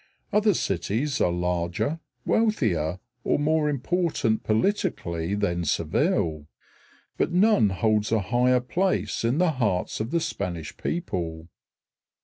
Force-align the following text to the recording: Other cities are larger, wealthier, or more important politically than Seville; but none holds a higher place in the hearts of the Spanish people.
Other 0.33 0.55
cities 0.55 1.21
are 1.21 1.31
larger, 1.31 1.99
wealthier, 2.25 2.97
or 3.23 3.37
more 3.37 3.69
important 3.69 4.43
politically 4.43 5.35
than 5.35 5.63
Seville; 5.63 6.47
but 7.17 7.31
none 7.31 7.69
holds 7.69 8.11
a 8.11 8.19
higher 8.19 8.61
place 8.61 9.23
in 9.23 9.37
the 9.37 9.51
hearts 9.51 9.99
of 9.99 10.09
the 10.09 10.19
Spanish 10.19 10.75
people. 10.75 11.49